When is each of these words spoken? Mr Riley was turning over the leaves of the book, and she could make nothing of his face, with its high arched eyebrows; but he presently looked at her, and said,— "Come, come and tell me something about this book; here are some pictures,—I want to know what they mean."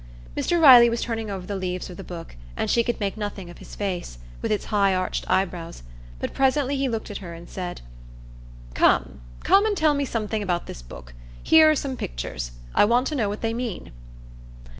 Mr 0.35 0.59
Riley 0.59 0.89
was 0.89 1.03
turning 1.03 1.29
over 1.29 1.45
the 1.45 1.55
leaves 1.55 1.87
of 1.87 1.95
the 1.95 2.03
book, 2.03 2.35
and 2.57 2.71
she 2.71 2.83
could 2.83 2.99
make 2.99 3.17
nothing 3.17 3.51
of 3.51 3.59
his 3.59 3.75
face, 3.75 4.17
with 4.41 4.51
its 4.51 4.65
high 4.73 4.95
arched 4.95 5.29
eyebrows; 5.29 5.83
but 6.17 6.31
he 6.31 6.35
presently 6.35 6.87
looked 6.87 7.11
at 7.11 7.19
her, 7.19 7.35
and 7.35 7.47
said,— 7.47 7.81
"Come, 8.73 9.21
come 9.43 9.63
and 9.67 9.77
tell 9.77 9.93
me 9.93 10.05
something 10.05 10.41
about 10.41 10.65
this 10.65 10.81
book; 10.81 11.13
here 11.43 11.69
are 11.69 11.75
some 11.75 11.95
pictures,—I 11.97 12.83
want 12.83 13.05
to 13.09 13.15
know 13.15 13.29
what 13.29 13.41
they 13.41 13.53
mean." 13.53 13.91